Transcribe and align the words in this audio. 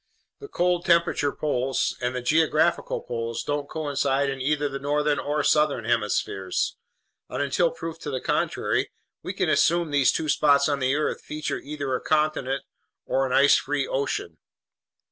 The 0.39 0.47
cold 0.47 0.83
temperature 0.85 1.31
poles 1.31 1.95
and 2.01 2.15
the 2.15 2.23
geographical 2.23 3.01
poles 3.01 3.43
don't 3.43 3.69
coincide 3.69 4.31
in 4.31 4.41
either 4.41 4.67
the 4.67 4.79
northern 4.79 5.19
or 5.19 5.43
southern 5.43 5.85
hemispheres, 5.85 6.75
and 7.29 7.39
until 7.39 7.69
proof 7.69 7.99
to 7.99 8.09
the 8.09 8.19
contrary, 8.19 8.89
we 9.21 9.31
can 9.31 9.47
assume 9.47 9.91
these 9.91 10.11
two 10.11 10.27
spots 10.27 10.67
on 10.67 10.79
the 10.79 10.95
earth 10.95 11.21
feature 11.21 11.59
either 11.59 11.93
a 11.93 12.01
continent 12.01 12.63
or 13.05 13.27
an 13.27 13.31
ice 13.31 13.57
free 13.57 13.85
ocean." 13.87 14.39